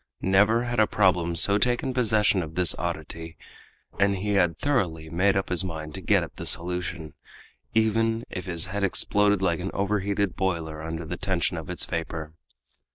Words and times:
Never 0.23 0.63
had 0.63 0.79
a 0.79 0.87
problem 0.87 1.35
so 1.35 1.59
taken 1.59 1.93
possession 1.93 2.41
of 2.41 2.55
this 2.55 2.73
oddity, 2.79 3.37
and 3.99 4.15
he 4.17 4.29
had 4.29 4.57
thoroughly 4.57 5.11
made 5.11 5.37
up 5.37 5.49
his 5.49 5.63
mind 5.63 5.93
to 5.93 6.01
get 6.01 6.23
at 6.23 6.37
the 6.37 6.45
solution, 6.47 7.13
even 7.75 8.25
if 8.27 8.47
his 8.47 8.65
head 8.65 8.83
exploded 8.83 9.43
like 9.43 9.59
an 9.59 9.69
overheated 9.75 10.35
boiler 10.35 10.81
under 10.81 11.05
the 11.05 11.17
tension 11.17 11.55
of 11.55 11.69
its 11.69 11.85
vapor. 11.85 12.33